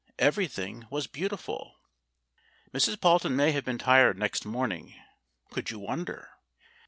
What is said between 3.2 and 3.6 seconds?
may